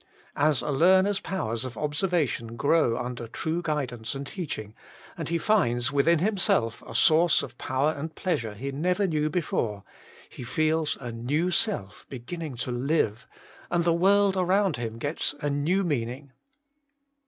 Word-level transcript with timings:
As 0.35 0.63
a 0.63 0.71
learner's 0.71 1.19
powers 1.19 1.63
of 1.63 1.75
observa 1.75 2.27
tion 2.27 2.55
grow 2.55 2.97
under 2.97 3.27
true 3.27 3.61
guidance 3.61 4.15
and 4.15 4.25
teach 4.25 4.57
ing, 4.57 4.73
and 5.15 5.29
he 5.29 5.37
finds 5.37 5.91
within 5.91 6.17
himself 6.17 6.81
a 6.87 6.95
source 6.95 7.43
of 7.43 7.55
power 7.59 7.91
and 7.91 8.15
pleasure 8.15 8.55
he 8.55 8.71
never 8.71 9.05
knew 9.05 9.29
before, 9.29 9.83
he 10.27 10.41
feels 10.41 10.97
a 10.99 11.11
new 11.11 11.51
self 11.51 12.07
beginning 12.09 12.55
to 12.55 12.71
live, 12.71 13.27
and 13.69 13.85
the 13.85 13.93
world 13.93 14.35
around 14.35 14.77
him 14.77 14.97
gets 14.97 15.35
a 15.39 15.51
new 15.51 15.83
meaning. 15.83 16.31